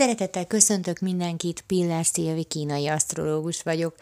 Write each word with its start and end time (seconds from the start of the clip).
Szeretettel 0.00 0.46
köszöntök 0.46 0.98
mindenkit, 0.98 1.64
Piller 1.66 2.04
Szilvi 2.04 2.44
kínai 2.44 2.88
asztrológus 2.88 3.62
vagyok. 3.62 3.94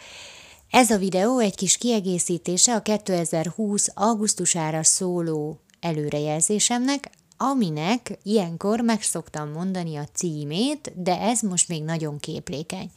Ez 0.70 0.90
a 0.90 0.98
videó 0.98 1.38
egy 1.38 1.54
kis 1.54 1.76
kiegészítése 1.76 2.74
a 2.74 2.82
2020. 2.82 3.88
augusztusára 3.94 4.82
szóló 4.82 5.60
előrejelzésemnek, 5.80 7.10
aminek 7.36 8.18
ilyenkor 8.22 8.80
meg 8.80 9.02
szoktam 9.02 9.50
mondani 9.50 9.96
a 9.96 10.08
címét, 10.14 11.02
de 11.02 11.20
ez 11.20 11.40
most 11.40 11.68
még 11.68 11.84
nagyon 11.84 12.18
képlékeny. 12.18 12.90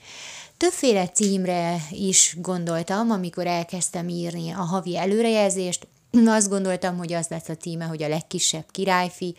Többféle 0.58 1.08
címre 1.08 1.76
is 1.92 2.36
gondoltam, 2.42 3.12
amikor 3.12 3.48
elkezdtem 3.48 4.08
írni 4.08 4.52
a 4.52 4.62
havi 4.62 4.98
előrejelzést, 4.98 5.88
azt 6.26 6.50
gondoltam, 6.50 6.98
hogy 6.98 7.14
az 7.14 7.28
lesz 7.30 7.50
a 7.50 7.56
címe, 7.56 7.86
hogy 7.86 8.04
a 8.04 8.08
legkisebb 8.08 8.66
királyfi, 8.72 9.36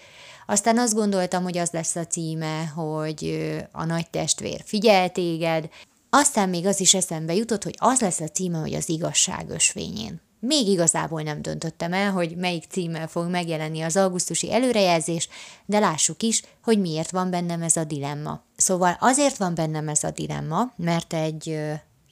aztán 0.47 0.79
azt 0.79 0.95
gondoltam, 0.95 1.43
hogy 1.43 1.59
az 1.59 1.71
lesz 1.71 1.97
a 1.97 2.07
címe, 2.07 2.65
hogy 2.65 3.49
a 3.73 3.85
nagy 3.85 4.11
testvér 4.11 4.63
figyel 4.65 5.11
téged, 5.11 5.69
aztán 6.11 6.49
még 6.49 6.67
az 6.67 6.81
is 6.81 6.95
eszembe 6.95 7.35
jutott, 7.35 7.63
hogy 7.63 7.75
az 7.79 8.01
lesz 8.01 8.21
a 8.21 8.29
címe, 8.29 8.59
hogy 8.59 8.75
az 8.75 8.89
igazság 8.89 9.51
ösvényén. 9.51 10.21
Még 10.41 10.69
igazából 10.69 11.23
nem 11.23 11.43
döntöttem 11.43 11.93
el, 11.93 12.11
hogy 12.11 12.37
melyik 12.37 12.65
címmel 12.69 13.09
fog 13.09 13.29
megjelenni 13.29 13.81
az 13.81 13.97
augusztusi 13.97 14.53
előrejelzés, 14.53 15.29
de 15.67 15.79
lássuk 15.79 16.23
is, 16.23 16.43
hogy 16.63 16.81
miért 16.81 17.11
van 17.11 17.31
bennem 17.31 17.63
ez 17.63 17.77
a 17.77 17.85
dilemma. 17.85 18.45
Szóval 18.57 18.97
azért 19.01 19.37
van 19.37 19.55
bennem 19.55 19.89
ez 19.89 20.05
a 20.05 20.11
dilemma, 20.11 20.73
mert 20.77 21.13
egy 21.13 21.59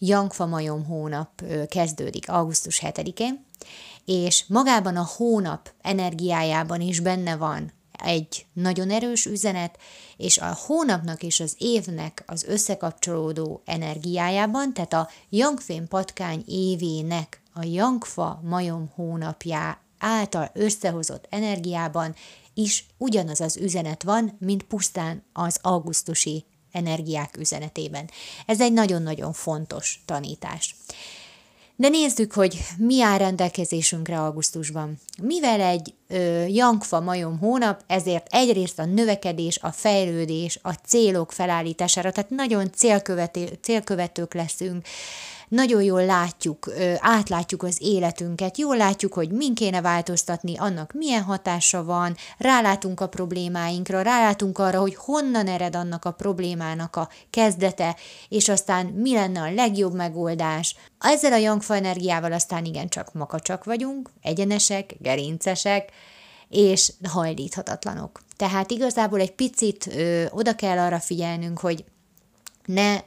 Jankfa 0.03 0.47
majom 0.47 0.85
hónap 0.85 1.43
kezdődik 1.69 2.29
augusztus 2.29 2.83
7-én, 2.85 3.45
és 4.05 4.45
magában 4.49 4.97
a 4.97 5.09
hónap 5.17 5.73
energiájában 5.83 6.81
is 6.81 7.01
benne 7.01 7.37
van 7.37 7.73
egy 8.05 8.47
nagyon 8.53 8.91
erős 8.91 9.27
üzenet, 9.27 9.79
és 10.17 10.39
a 10.39 10.59
hónapnak 10.67 11.23
és 11.23 11.41
az 11.41 11.55
évnek 11.59 12.23
az 12.27 12.45
összekapcsolódó 12.45 13.63
energiájában, 13.65 14.73
tehát 14.73 14.93
a 14.93 15.09
Yangfén 15.29 15.89
patkány 15.89 16.45
évének 16.47 17.43
a 17.55 17.65
Yangfa 17.65 18.41
majom 18.43 18.91
hónapjá 18.95 19.79
által 19.99 20.51
összehozott 20.55 21.27
energiában 21.31 22.15
is 22.55 22.87
ugyanaz 22.97 23.41
az 23.41 23.57
üzenet 23.57 24.03
van, 24.03 24.37
mint 24.39 24.63
pusztán 24.63 25.23
az 25.33 25.59
augusztusi 25.63 26.45
energiák 26.73 27.37
üzenetében. 27.39 28.11
Ez 28.47 28.61
egy 28.61 28.73
nagyon-nagyon 28.73 29.33
fontos 29.33 30.01
tanítás. 30.05 30.75
De 31.81 31.89
nézzük, 31.89 32.33
hogy 32.33 32.61
mi 32.79 33.03
áll 33.03 33.19
rendelkezésünkre 33.19 34.21
augusztusban. 34.21 34.99
Mivel 35.23 35.61
egy 35.61 35.95
ö, 36.09 36.45
jankfa 36.47 37.01
majom 37.01 37.39
hónap, 37.39 37.83
ezért 37.87 38.27
egyrészt 38.31 38.79
a 38.79 38.85
növekedés, 38.85 39.59
a 39.63 39.71
fejlődés, 39.71 40.59
a 40.63 40.73
célok 40.73 41.33
felállítására, 41.33 42.13
tehát 42.13 42.31
nagyon 42.31 42.73
célkövető, 42.73 43.59
célkövetők 43.63 44.35
leszünk, 44.35 44.87
nagyon 45.51 45.83
jól 45.83 46.05
látjuk, 46.05 46.71
átlátjuk 46.99 47.63
az 47.63 47.77
életünket, 47.81 48.59
jól 48.59 48.77
látjuk, 48.77 49.13
hogy 49.13 49.31
min 49.31 49.55
kéne 49.55 49.81
változtatni, 49.81 50.57
annak 50.57 50.93
milyen 50.93 51.23
hatása 51.23 51.85
van, 51.85 52.17
rálátunk 52.39 53.01
a 53.01 53.09
problémáinkra, 53.09 54.03
rálátunk 54.03 54.59
arra, 54.59 54.81
hogy 54.81 54.95
honnan 54.95 55.47
ered 55.47 55.77
annak 55.77 56.05
a 56.05 56.11
problémának 56.11 56.97
a 56.97 57.09
kezdete, 57.31 57.97
és 58.29 58.49
aztán 58.49 58.87
mi 58.87 59.15
lenne 59.15 59.41
a 59.41 59.53
legjobb 59.53 59.95
megoldás. 59.95 60.77
Ezzel 60.99 61.33
a 61.33 61.37
jangfa 61.37 61.75
energiával 61.75 62.33
aztán 62.33 62.65
igencsak 62.65 63.13
makacsak 63.13 63.65
vagyunk, 63.65 64.11
egyenesek, 64.23 64.95
gerincesek, 64.99 65.91
és 66.49 66.93
hajlíthatatlanok. 67.09 68.23
Tehát 68.37 68.71
igazából 68.71 69.21
egy 69.21 69.33
picit 69.33 69.87
ö, 69.87 70.25
oda 70.31 70.55
kell 70.55 70.79
arra 70.79 71.01
figyelnünk, 71.01 71.59
hogy 71.59 71.85
ne 72.65 73.01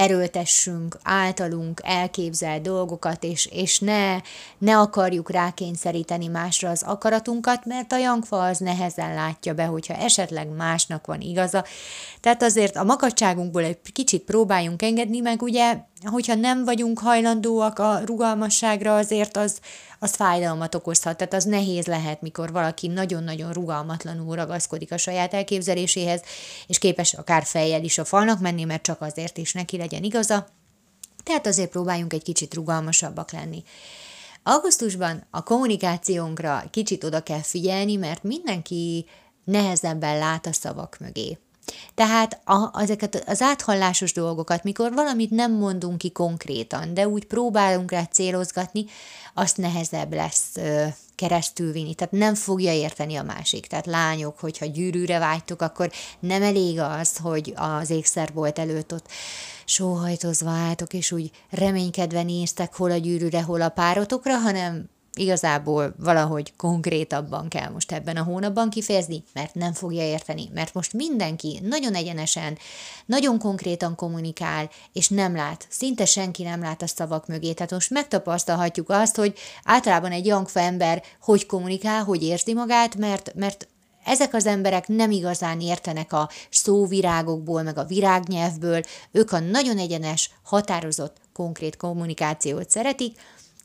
erőltessünk 0.00 0.98
általunk 1.02 1.80
elképzelt 1.84 2.62
dolgokat, 2.62 3.24
és, 3.24 3.46
és 3.52 3.78
ne, 3.78 4.16
ne 4.58 4.78
akarjuk 4.78 5.30
rákényszeríteni 5.30 6.26
másra 6.26 6.70
az 6.70 6.82
akaratunkat, 6.82 7.64
mert 7.64 7.92
a 7.92 7.98
jangfa 7.98 8.42
az 8.42 8.58
nehezen 8.58 9.14
látja 9.14 9.54
be, 9.54 9.64
hogyha 9.64 9.94
esetleg 9.94 10.48
másnak 10.48 11.06
van 11.06 11.20
igaza. 11.20 11.64
Tehát 12.20 12.42
azért 12.42 12.76
a 12.76 12.84
makacságunkból 12.84 13.62
egy 13.62 13.78
kicsit 13.92 14.22
próbáljunk 14.22 14.82
engedni, 14.82 15.20
meg 15.20 15.42
ugye, 15.42 15.76
hogyha 16.04 16.34
nem 16.34 16.64
vagyunk 16.64 16.98
hajlandóak 16.98 17.78
a 17.78 18.00
rugalmasságra, 18.04 18.96
azért 18.96 19.36
az, 19.36 19.60
az 19.98 20.14
fájdalmat 20.14 20.74
okozhat. 20.74 21.16
Tehát 21.16 21.34
az 21.34 21.44
nehéz 21.44 21.86
lehet, 21.86 22.22
mikor 22.22 22.52
valaki 22.52 22.86
nagyon-nagyon 22.86 23.52
rugalmatlanul 23.52 24.36
ragaszkodik 24.36 24.92
a 24.92 24.96
saját 24.96 25.34
elképzeléséhez, 25.34 26.22
és 26.66 26.78
képes 26.78 27.14
akár 27.14 27.44
fejjel 27.44 27.84
is 27.84 27.98
a 27.98 28.04
falnak 28.04 28.40
menni, 28.40 28.64
mert 28.64 28.82
csak 28.82 29.00
azért 29.00 29.38
is 29.38 29.52
neki 29.52 29.76
legyen 29.76 30.02
igaza. 30.02 30.46
Tehát 31.22 31.46
azért 31.46 31.70
próbáljunk 31.70 32.12
egy 32.12 32.22
kicsit 32.22 32.54
rugalmasabbak 32.54 33.32
lenni. 33.32 33.62
Augusztusban 34.42 35.26
a 35.30 35.42
kommunikációnkra 35.42 36.64
kicsit 36.70 37.04
oda 37.04 37.22
kell 37.22 37.42
figyelni, 37.42 37.96
mert 37.96 38.22
mindenki 38.22 39.06
nehezebben 39.44 40.18
lát 40.18 40.46
a 40.46 40.52
szavak 40.52 40.96
mögé. 41.00 41.38
Tehát 41.94 42.40
a, 42.44 42.80
ezeket 42.80 43.24
az 43.26 43.42
áthallásos 43.42 44.12
dolgokat, 44.12 44.62
mikor 44.64 44.92
valamit 44.92 45.30
nem 45.30 45.52
mondunk 45.52 45.98
ki 45.98 46.10
konkrétan, 46.10 46.94
de 46.94 47.08
úgy 47.08 47.24
próbálunk 47.24 47.90
rá 47.90 48.04
célozgatni, 48.04 48.84
azt 49.34 49.56
nehezebb 49.56 50.14
lesz 50.14 50.56
ö, 50.56 50.86
keresztülvinni, 51.14 51.94
tehát 51.94 52.12
nem 52.12 52.34
fogja 52.34 52.72
érteni 52.72 53.16
a 53.16 53.22
másik. 53.22 53.66
Tehát 53.66 53.86
lányok, 53.86 54.38
hogyha 54.38 54.66
gyűrűre 54.66 55.18
vágytok, 55.18 55.62
akkor 55.62 55.90
nem 56.18 56.42
elég 56.42 56.78
az, 56.78 57.16
hogy 57.16 57.52
az 57.56 57.90
ékszerbolt 57.90 58.58
előtt 58.58 58.92
ott 58.92 59.06
sóhajtozva 59.64 60.50
álltok, 60.50 60.92
és 60.92 61.12
úgy 61.12 61.30
reménykedve 61.50 62.22
néztek 62.22 62.76
hol 62.76 62.90
a 62.90 62.96
gyűrűre, 62.96 63.42
hol 63.42 63.60
a 63.60 63.68
párotokra, 63.68 64.36
hanem 64.36 64.88
igazából 65.16 65.94
valahogy 65.98 66.56
konkrétabban 66.56 67.48
kell 67.48 67.68
most 67.68 67.92
ebben 67.92 68.16
a 68.16 68.22
hónapban 68.22 68.70
kifejezni, 68.70 69.22
mert 69.32 69.54
nem 69.54 69.72
fogja 69.72 70.02
érteni, 70.02 70.48
mert 70.54 70.74
most 70.74 70.92
mindenki 70.92 71.60
nagyon 71.62 71.94
egyenesen, 71.94 72.58
nagyon 73.06 73.38
konkrétan 73.38 73.94
kommunikál, 73.94 74.70
és 74.92 75.08
nem 75.08 75.36
lát, 75.36 75.66
szinte 75.68 76.04
senki 76.04 76.42
nem 76.42 76.60
lát 76.60 76.82
a 76.82 76.86
szavak 76.86 77.26
mögé. 77.26 77.52
Tehát 77.52 77.72
most 77.72 77.90
megtapasztalhatjuk 77.90 78.90
azt, 78.90 79.16
hogy 79.16 79.38
általában 79.64 80.12
egy 80.12 80.26
jangfa 80.26 80.60
ember 80.60 81.02
hogy 81.20 81.46
kommunikál, 81.46 82.04
hogy 82.04 82.22
érzi 82.22 82.54
magát, 82.54 82.96
mert, 82.96 83.34
mert 83.34 83.68
ezek 84.04 84.34
az 84.34 84.46
emberek 84.46 84.88
nem 84.88 85.10
igazán 85.10 85.60
értenek 85.60 86.12
a 86.12 86.30
szóvirágokból, 86.50 87.62
meg 87.62 87.78
a 87.78 87.84
virágnyelvből, 87.84 88.82
ők 89.12 89.32
a 89.32 89.38
nagyon 89.38 89.78
egyenes, 89.78 90.30
határozott, 90.42 91.16
konkrét 91.32 91.76
kommunikációt 91.76 92.70
szeretik, 92.70 93.18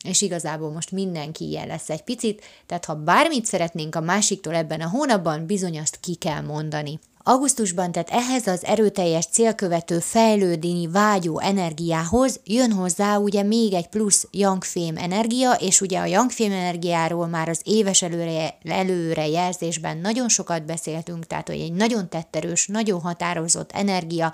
és 0.06 0.20
igazából 0.20 0.70
most 0.70 0.90
mindenki 0.90 1.48
ilyen 1.48 1.66
lesz 1.66 1.90
egy 1.90 2.02
picit, 2.02 2.44
tehát 2.66 2.84
ha 2.84 2.94
bármit 2.94 3.46
szeretnénk 3.46 3.94
a 3.94 4.00
másiktól 4.00 4.54
ebben 4.54 4.80
a 4.80 4.88
hónapban, 4.88 5.46
bizony 5.46 5.78
azt 5.78 5.98
ki 6.00 6.14
kell 6.14 6.40
mondani. 6.40 6.98
Augusztusban, 7.28 7.92
tehát 7.92 8.10
ehhez 8.10 8.46
az 8.46 8.64
erőteljes 8.64 9.26
célkövető 9.26 9.98
fejlődni 9.98 10.86
vágyó 10.86 11.40
energiához 11.40 12.40
jön 12.44 12.72
hozzá 12.72 13.16
ugye 13.16 13.42
még 13.42 13.72
egy 13.72 13.88
plusz 13.88 14.26
Youngfém 14.30 14.96
energia, 14.96 15.52
és 15.52 15.80
ugye 15.80 15.98
a 15.98 16.04
Youngfém 16.04 16.52
energiáról 16.52 17.26
már 17.26 17.48
az 17.48 17.60
éves 17.64 18.02
előre, 18.02 18.58
előrejelzésben 18.64 19.98
nagyon 19.98 20.28
sokat 20.28 20.64
beszéltünk, 20.64 21.26
tehát 21.26 21.48
hogy 21.48 21.60
egy 21.60 21.72
nagyon 21.72 22.08
tetterős, 22.08 22.66
nagyon 22.66 23.00
határozott 23.00 23.72
energia, 23.72 24.32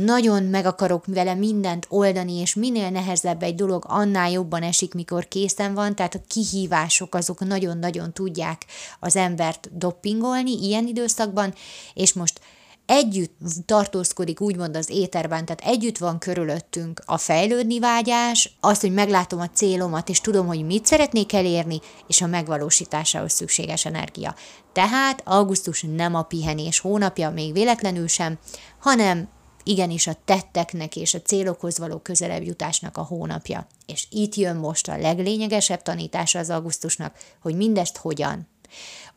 nagyon 0.00 0.42
meg 0.42 0.66
akarok 0.66 1.04
vele 1.06 1.34
mindent 1.34 1.86
oldani, 1.88 2.32
és 2.32 2.54
minél 2.54 2.90
nehezebb 2.90 3.42
egy 3.42 3.54
dolog, 3.54 3.84
annál 3.86 4.30
jobban 4.30 4.62
esik, 4.62 4.94
mikor 4.94 5.28
készen 5.28 5.74
van, 5.74 5.94
tehát 5.94 6.14
a 6.14 6.22
kihívások 6.28 7.14
azok 7.14 7.46
nagyon-nagyon 7.46 8.12
tudják 8.12 8.66
az 9.00 9.16
embert 9.16 9.78
doppingolni 9.78 10.52
ilyen 10.62 10.86
időszakban, 10.86 11.54
és 11.94 12.12
most 12.12 12.40
együtt 12.86 13.38
tartózkodik 13.66 14.40
úgymond 14.40 14.76
az 14.76 14.90
éterben, 14.90 15.44
tehát 15.44 15.74
együtt 15.74 15.98
van 15.98 16.18
körülöttünk 16.18 17.02
a 17.06 17.18
fejlődni 17.18 17.78
vágyás, 17.78 18.56
az, 18.60 18.80
hogy 18.80 18.92
meglátom 18.92 19.40
a 19.40 19.50
célomat, 19.50 20.08
és 20.08 20.20
tudom, 20.20 20.46
hogy 20.46 20.66
mit 20.66 20.86
szeretnék 20.86 21.32
elérni, 21.32 21.80
és 22.06 22.20
a 22.20 22.26
megvalósításához 22.26 23.32
szükséges 23.32 23.84
energia. 23.84 24.34
Tehát 24.72 25.22
augusztus 25.24 25.86
nem 25.96 26.14
a 26.14 26.22
pihenés 26.22 26.78
hónapja, 26.78 27.30
még 27.30 27.52
véletlenül 27.52 28.08
sem, 28.08 28.38
hanem 28.78 29.28
igenis 29.64 30.06
a 30.06 30.16
tetteknek 30.24 30.96
és 30.96 31.14
a 31.14 31.22
célokhoz 31.22 31.78
való 31.78 31.98
közelebb 31.98 32.42
jutásnak 32.42 32.96
a 32.96 33.02
hónapja. 33.02 33.66
És 33.86 34.06
itt 34.10 34.34
jön 34.34 34.56
most 34.56 34.88
a 34.88 34.98
leglényegesebb 34.98 35.82
tanítása 35.82 36.38
az 36.38 36.50
augusztusnak, 36.50 37.18
hogy 37.40 37.56
mindezt 37.56 37.96
hogyan. 37.96 38.48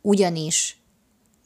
Ugyanis 0.01 0.77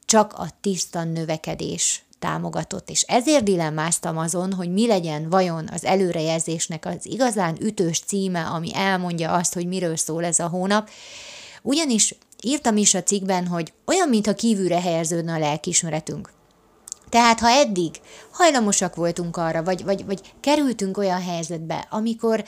csak 0.05 0.33
a 0.33 0.47
tiszta 0.61 1.03
növekedés 1.03 2.03
támogatott, 2.19 2.89
és 2.89 3.01
ezért 3.01 3.43
dilemmáztam 3.43 4.17
azon, 4.17 4.53
hogy 4.53 4.71
mi 4.71 4.87
legyen 4.87 5.29
vajon 5.29 5.69
az 5.71 5.85
előrejelzésnek 5.85 6.85
az 6.85 7.05
igazán 7.05 7.57
ütős 7.61 7.99
címe, 7.99 8.45
ami 8.45 8.75
elmondja 8.75 9.31
azt, 9.31 9.53
hogy 9.53 9.67
miről 9.67 9.95
szól 9.95 10.25
ez 10.25 10.39
a 10.39 10.47
hónap, 10.47 10.89
ugyanis 11.61 12.15
írtam 12.43 12.77
is 12.77 12.93
a 12.93 13.03
cikkben, 13.03 13.47
hogy 13.47 13.73
olyan, 13.85 14.09
mintha 14.09 14.33
kívülre 14.33 14.81
helyeződne 14.81 15.33
a 15.33 15.39
lelkismeretünk. 15.39 16.31
Tehát 17.11 17.39
ha 17.39 17.49
eddig 17.49 17.91
hajlamosak 18.31 18.95
voltunk 18.95 19.37
arra, 19.37 19.63
vagy, 19.63 19.83
vagy, 19.83 20.05
vagy 20.05 20.33
kerültünk 20.39 20.97
olyan 20.97 21.21
helyzetbe, 21.21 21.87
amikor 21.89 22.43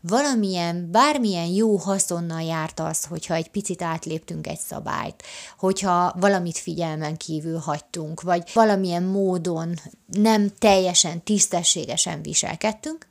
valamilyen, 0.00 0.90
bármilyen 0.90 1.46
jó 1.46 1.76
haszonnal 1.76 2.42
járt 2.42 2.80
az, 2.80 3.04
hogyha 3.04 3.34
egy 3.34 3.48
picit 3.50 3.82
átléptünk 3.82 4.46
egy 4.46 4.58
szabályt, 4.58 5.22
hogyha 5.58 6.14
valamit 6.20 6.58
figyelmen 6.58 7.16
kívül 7.16 7.58
hagytunk, 7.58 8.20
vagy 8.20 8.50
valamilyen 8.52 9.02
módon 9.02 9.74
nem 10.06 10.50
teljesen 10.58 11.22
tisztességesen 11.22 12.22
viselkedtünk, 12.22 13.06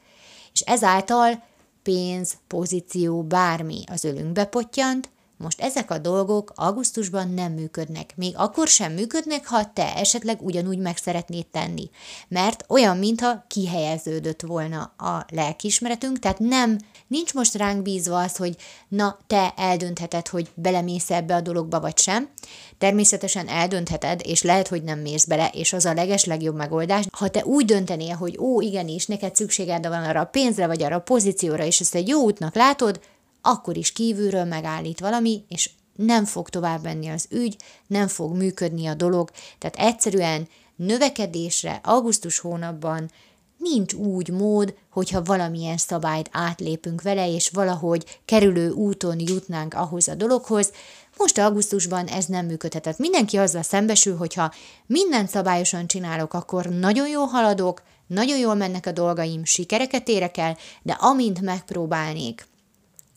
és 0.54 0.60
ezáltal 0.60 1.44
pénz, 1.84 2.34
pozíció, 2.48 3.24
bármi 3.24 3.84
az 3.92 4.04
ölünkbe 4.04 4.46
pottyant, 4.46 5.10
most 5.44 5.62
ezek 5.62 5.92
a 5.92 5.98
dolgok 5.98 6.52
augusztusban 6.56 7.34
nem 7.34 7.52
működnek. 7.52 8.14
Még 8.16 8.34
akkor 8.38 8.68
sem 8.68 8.94
működnek, 8.94 9.48
ha 9.48 9.74
te 9.74 9.96
esetleg 9.96 10.42
ugyanúgy 10.42 10.78
meg 10.78 10.98
szeretnéd 10.98 11.46
tenni. 11.46 11.90
Mert 12.28 12.66
olyan, 12.70 12.98
mintha 12.98 13.46
kihelyeződött 13.48 14.42
volna 14.42 14.82
a 14.98 15.26
lelkiismeretünk, 15.30 16.20
tehát 16.20 16.40
nem, 16.40 16.78
nincs 17.08 17.34
most 17.34 17.56
ránk 17.56 17.82
bízva 17.82 18.20
az, 18.20 18.36
hogy 18.36 18.56
na, 18.88 19.20
te 19.28 19.54
eldöntheted, 19.58 20.28
hogy 20.28 20.50
belemész 20.56 21.10
ebbe 21.10 21.36
a 21.36 21.42
dologba, 21.42 21.80
vagy 21.80 21.98
sem. 21.98 22.30
Természetesen 22.78 23.48
eldöntheted, 23.48 24.22
és 24.24 24.42
lehet, 24.42 24.68
hogy 24.68 24.84
nem 24.84 25.00
mész 25.00 25.26
bele, 25.26 25.50
és 25.54 25.74
az 25.74 25.86
a 25.86 25.94
leges 25.94 26.26
legjobb 26.26 26.56
megoldás. 26.56 27.06
Ha 27.12 27.28
te 27.28 27.46
úgy 27.46 27.66
döntenél, 27.66 28.16
hogy 28.16 28.38
ó, 28.40 28.62
igenis, 28.62 29.06
neked 29.06 29.36
szükséged 29.36 29.88
van 29.88 30.04
arra 30.04 30.20
a 30.20 30.26
pénzre, 30.26 30.68
vagy 30.68 30.84
arra 30.84 30.96
a 30.96 31.00
pozícióra, 31.00 31.66
és 31.66 31.80
ezt 31.80 31.96
egy 31.96 32.08
jó 32.08 32.22
útnak 32.22 32.56
látod, 32.56 33.00
akkor 33.46 33.78
is 33.78 33.92
kívülről 33.92 34.44
megállít 34.44 35.00
valami, 35.00 35.44
és 35.48 35.70
nem 35.96 36.26
fog 36.26 36.50
tovább 36.50 36.84
menni 36.84 37.08
az 37.08 37.28
ügy, 37.30 37.56
nem 37.88 38.08
fog 38.08 38.36
működni 38.36 38.88
a 38.88 38.94
dolog, 38.94 39.32
tehát 39.58 39.94
egyszerűen 39.94 40.48
növekedésre 40.76 41.80
augusztus 41.84 42.40
hónapban 42.40 43.12
nincs 43.58 43.94
úgy 43.94 44.30
mód, 44.30 44.76
hogyha 44.90 45.24
valamilyen 45.24 45.78
szabályt 45.78 46.30
átlépünk 46.32 47.02
vele, 47.02 47.30
és 47.30 47.50
valahogy 47.50 48.20
kerülő 48.26 48.70
úton 48.70 49.20
jutnánk 49.20 49.74
ahhoz 49.74 50.08
a 50.08 50.16
dologhoz. 50.16 50.72
Most 51.18 51.38
augusztusban 51.38 52.08
ez 52.08 52.26
nem 52.26 52.46
működhetett. 52.46 52.98
Mindenki 52.98 53.38
azzal 53.38 53.62
szembesül, 53.62 54.18
hogyha 54.18 54.54
mindent 54.86 55.30
szabályosan 55.30 55.88
csinálok, 55.88 56.34
akkor 56.34 56.66
nagyon 56.66 57.08
jól 57.08 57.26
haladok, 57.26 57.82
nagyon 58.08 58.38
jól 58.38 58.56
mennek 58.56 58.86
a 58.86 58.92
dolgaim, 58.92 59.46
sikereket 59.46 60.08
érek 60.08 60.38
el, 60.38 60.58
de 60.82 60.94
amint 60.94 61.42
megpróbálnék 61.42 62.48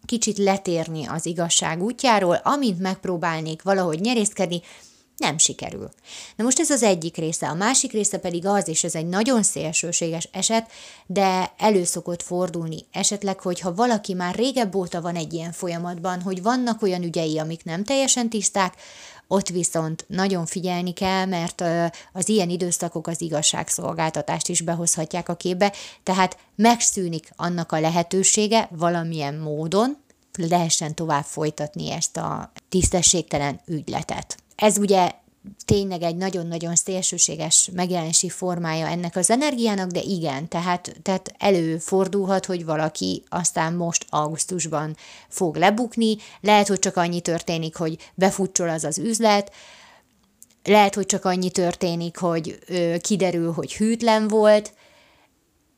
kicsit 0.07 0.39
letérni 0.39 1.07
az 1.07 1.27
igazság 1.27 1.83
útjáról, 1.83 2.41
amint 2.45 2.81
megpróbálnék 2.81 3.63
valahogy 3.63 4.01
nyerészkedni, 4.01 4.61
nem 5.17 5.39
sikerül. 5.39 5.91
Na 6.37 6.45
most 6.45 6.61
ez 6.61 6.71
az 6.71 6.83
egyik 6.83 7.17
része, 7.17 7.49
a 7.49 7.55
másik 7.55 7.93
része 7.93 8.19
pedig 8.19 8.47
az, 8.47 8.69
és 8.69 8.85
ez 8.85 8.95
egy 8.95 9.07
nagyon 9.07 9.43
szélsőséges 9.43 10.29
eset, 10.33 10.71
de 11.07 11.53
elő 11.59 11.85
szokott 11.85 12.23
fordulni 12.23 12.79
esetleg, 12.93 13.41
hogyha 13.41 13.75
valaki 13.75 14.15
már 14.15 14.35
régebb 14.35 14.75
óta 14.75 15.01
van 15.01 15.17
egy 15.17 15.33
ilyen 15.33 15.53
folyamatban, 15.53 16.21
hogy 16.21 16.43
vannak 16.43 16.83
olyan 16.83 17.03
ügyei, 17.03 17.39
amik 17.39 17.65
nem 17.65 17.85
teljesen 17.85 18.29
tiszták, 18.29 18.75
ott 19.29 19.49
viszont 19.49 20.05
nagyon 20.09 20.47
figyelni 20.47 20.93
kell, 20.93 21.25
mert 21.25 21.65
az 22.13 22.29
ilyen 22.29 22.51
időszakok 22.51 23.07
az 23.07 23.21
igazságszolgáltatást 23.21 24.49
is 24.49 24.61
behozhatják 24.61 25.29
a 25.29 25.35
képbe, 25.35 25.73
tehát 26.03 26.39
megszűnik 26.55 27.31
annak 27.37 27.73
a 27.73 27.81
lehetősége 27.81 28.69
valamilyen 28.71 29.35
módon, 29.35 29.97
lehessen 30.39 30.95
tovább 30.95 31.25
folytatni 31.25 31.91
ezt 31.91 32.17
a 32.17 32.53
tisztességtelen 32.69 33.61
ügyletet. 33.67 34.37
Ez 34.57 34.79
ugye 34.79 35.13
tényleg 35.65 36.03
egy 36.03 36.17
nagyon-nagyon 36.17 36.75
szélsőséges 36.75 37.71
megjelenési 37.73 38.29
formája 38.29 38.87
ennek 38.87 39.17
az 39.17 39.31
energiának, 39.31 39.91
de 39.91 40.01
igen, 40.01 40.49
tehát, 40.49 40.97
tehát 41.03 41.35
előfordulhat, 41.39 42.47
hogy 42.47 42.65
valaki 42.65 43.23
aztán 43.29 43.75
most 43.75 44.07
augusztusban 44.09 44.97
fog 45.29 45.57
lebukni, 45.57 46.17
lehet, 46.41 46.69
hogy 46.69 46.79
csak 46.79 46.97
annyi 46.97 47.21
történik, 47.21 47.77
hogy 47.77 47.97
befutcsol 48.15 48.69
az 48.69 48.85
az 48.85 48.99
üzlet, 48.99 49.53
lehet, 50.65 50.95
hogy 50.95 51.07
csak 51.07 51.25
annyi 51.25 51.51
történik, 51.51 52.17
hogy 52.17 52.59
ö, 52.67 52.95
kiderül, 53.01 53.53
hogy 53.53 53.75
hűtlen 53.75 54.29
volt, 54.29 54.73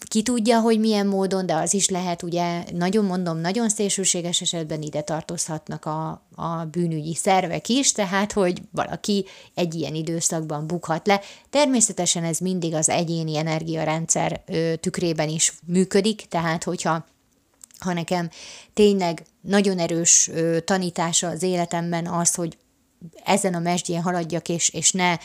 ki 0.06 0.22
tudja, 0.22 0.60
hogy 0.60 0.80
milyen 0.80 1.06
módon, 1.06 1.46
de 1.46 1.54
az 1.54 1.74
is 1.74 1.88
lehet, 1.88 2.22
ugye, 2.22 2.64
nagyon 2.72 3.04
mondom, 3.04 3.38
nagyon 3.38 3.68
szélsőséges 3.68 4.40
esetben 4.40 4.82
ide 4.82 5.00
tartozhatnak 5.00 5.84
a, 5.84 6.08
a 6.34 6.64
bűnügyi 6.70 7.14
szervek 7.14 7.68
is, 7.68 7.92
tehát, 7.92 8.32
hogy 8.32 8.62
valaki 8.72 9.24
egy 9.54 9.74
ilyen 9.74 9.94
időszakban 9.94 10.66
bukhat 10.66 11.06
le. 11.06 11.20
Természetesen 11.50 12.24
ez 12.24 12.38
mindig 12.38 12.74
az 12.74 12.88
egyéni 12.88 13.36
energiarendszer 13.36 14.42
ö, 14.46 14.72
tükrében 14.80 15.28
is 15.28 15.52
működik, 15.66 16.26
tehát, 16.28 16.64
hogyha 16.64 17.06
ha 17.78 17.92
nekem 17.92 18.30
tényleg 18.74 19.22
nagyon 19.40 19.78
erős 19.78 20.30
ö, 20.34 20.60
tanítása 20.60 21.28
az 21.28 21.42
életemben 21.42 22.06
az, 22.06 22.34
hogy 22.34 22.56
ezen 23.24 23.54
a 23.54 23.58
mesdjén 23.58 24.02
haladjak, 24.02 24.48
és, 24.48 24.68
és 24.68 24.92
ne, 24.92 25.16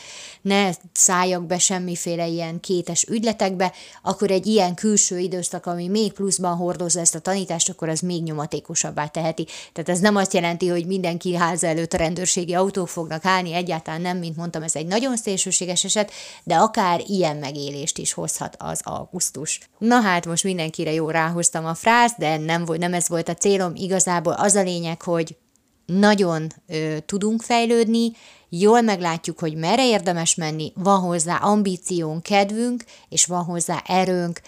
ne 0.42 0.70
szálljak 0.92 1.46
be 1.46 1.58
semmiféle 1.58 2.26
ilyen 2.26 2.60
kétes 2.60 3.02
ügyletekbe, 3.02 3.72
akkor 4.02 4.30
egy 4.30 4.46
ilyen 4.46 4.74
külső 4.74 5.18
időszak, 5.18 5.66
ami 5.66 5.88
még 5.88 6.12
pluszban 6.12 6.56
hordozza 6.56 7.00
ezt 7.00 7.14
a 7.14 7.18
tanítást, 7.18 7.68
akkor 7.68 7.88
az 7.88 8.00
még 8.00 8.22
nyomatékosabbá 8.22 9.06
teheti. 9.06 9.46
Tehát 9.72 9.88
ez 9.88 9.98
nem 9.98 10.16
azt 10.16 10.34
jelenti, 10.34 10.68
hogy 10.68 10.86
mindenki 10.86 11.34
háza 11.34 11.66
előtt 11.66 11.92
a 11.92 11.96
rendőrségi 11.96 12.54
autók 12.54 12.88
fognak 12.88 13.24
állni, 13.24 13.52
egyáltalán 13.52 14.00
nem, 14.00 14.18
mint 14.18 14.36
mondtam, 14.36 14.62
ez 14.62 14.76
egy 14.76 14.86
nagyon 14.86 15.16
szélsőséges 15.16 15.84
eset, 15.84 16.10
de 16.42 16.54
akár 16.54 17.02
ilyen 17.06 17.36
megélést 17.36 17.98
is 17.98 18.12
hozhat 18.12 18.56
az 18.58 18.80
augusztus. 18.82 19.60
Na 19.78 20.00
hát 20.00 20.26
most 20.26 20.44
mindenkire 20.44 20.92
jó 20.92 21.10
ráhoztam 21.10 21.66
a 21.66 21.74
fráz, 21.74 22.12
de 22.18 22.36
nem, 22.36 22.64
volt, 22.64 22.78
nem 22.78 22.94
ez 22.94 23.08
volt 23.08 23.28
a 23.28 23.34
célom, 23.34 23.72
igazából 23.74 24.32
az 24.32 24.54
a 24.54 24.62
lényeg, 24.62 25.02
hogy 25.02 25.36
nagyon 25.86 26.52
ö, 26.66 26.96
tudunk 27.06 27.42
fejlődni, 27.42 28.12
jól 28.48 28.80
meglátjuk, 28.80 29.38
hogy 29.38 29.54
merre 29.56 29.86
érdemes 29.86 30.34
menni, 30.34 30.72
van 30.74 31.00
hozzá 31.00 31.36
ambíciónk, 31.36 32.22
kedvünk, 32.22 32.84
és 33.08 33.26
van 33.26 33.44
hozzá 33.44 33.82
erőnk, 33.86 34.40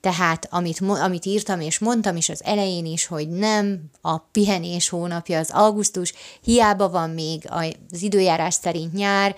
tehát 0.00 0.48
amit, 0.50 0.80
amit 0.80 1.26
írtam 1.26 1.60
és 1.60 1.78
mondtam 1.78 2.16
is 2.16 2.28
az 2.28 2.44
elején 2.44 2.86
is, 2.86 3.06
hogy 3.06 3.28
nem 3.28 3.80
a 4.00 4.18
pihenés 4.18 4.88
hónapja 4.88 5.38
az 5.38 5.50
augusztus, 5.50 6.12
hiába 6.42 6.88
van 6.88 7.10
még 7.10 7.46
az 7.90 8.02
időjárás 8.02 8.54
szerint 8.54 8.92
nyár, 8.92 9.36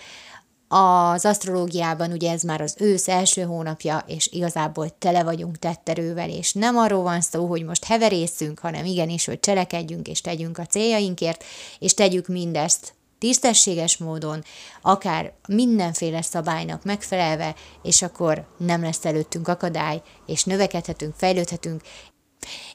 az 0.68 1.24
asztrológiában 1.24 2.12
ugye 2.12 2.30
ez 2.30 2.42
már 2.42 2.60
az 2.60 2.74
ősz 2.78 3.08
első 3.08 3.42
hónapja, 3.42 4.04
és 4.06 4.28
igazából 4.32 4.98
tele 4.98 5.22
vagyunk 5.22 5.58
tetterővel, 5.58 6.30
és 6.30 6.52
nem 6.52 6.76
arról 6.76 7.02
van 7.02 7.20
szó, 7.20 7.46
hogy 7.46 7.64
most 7.64 7.84
heverészünk, 7.84 8.58
hanem 8.58 8.84
igenis, 8.84 9.26
hogy 9.26 9.40
cselekedjünk 9.40 10.08
és 10.08 10.20
tegyünk 10.20 10.58
a 10.58 10.66
céljainkért, 10.66 11.44
és 11.78 11.94
tegyük 11.94 12.26
mindezt 12.26 12.94
tisztességes 13.18 13.96
módon, 13.96 14.44
akár 14.82 15.32
mindenféle 15.48 16.22
szabálynak 16.22 16.84
megfelelve, 16.84 17.54
és 17.82 18.02
akkor 18.02 18.46
nem 18.56 18.82
lesz 18.82 19.04
előttünk 19.04 19.48
akadály, 19.48 20.02
és 20.26 20.44
növekedhetünk, 20.44 21.14
fejlődhetünk, 21.16 21.82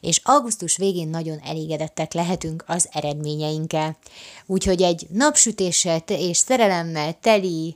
és 0.01 0.21
augusztus 0.23 0.77
végén 0.77 1.07
nagyon 1.07 1.39
elégedettek 1.45 2.13
lehetünk 2.13 2.63
az 2.67 2.89
eredményeinkkel. 2.91 3.97
Úgyhogy 4.45 4.81
egy 4.81 5.07
napsütéssel 5.09 6.03
és 6.07 6.37
szerelemmel 6.37 7.17
teli, 7.21 7.75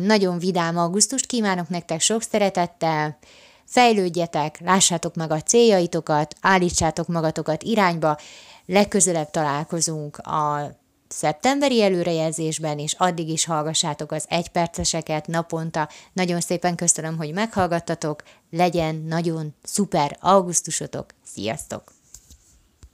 nagyon 0.00 0.38
vidám 0.38 0.78
augusztust 0.78 1.26
kívánok 1.26 1.68
nektek 1.68 2.00
sok 2.00 2.22
szeretettel, 2.22 3.18
fejlődjetek, 3.64 4.60
lássátok 4.60 5.14
meg 5.14 5.30
a 5.30 5.42
céljaitokat, 5.42 6.34
állítsátok 6.40 7.06
magatokat 7.06 7.62
irányba, 7.62 8.18
legközelebb 8.66 9.30
találkozunk 9.30 10.16
a 10.18 10.70
szeptemberi 11.12 11.82
előrejelzésben, 11.82 12.78
és 12.78 12.94
addig 12.98 13.28
is 13.28 13.44
hallgassátok 13.44 14.12
az 14.12 14.24
egyperceseket 14.28 15.26
naponta. 15.26 15.88
Nagyon 16.12 16.40
szépen 16.40 16.74
köszönöm, 16.74 17.16
hogy 17.16 17.32
meghallgattatok, 17.32 18.22
legyen 18.50 18.94
nagyon 18.94 19.54
szuper 19.62 20.16
augusztusotok, 20.20 21.06
sziasztok! 21.24 22.01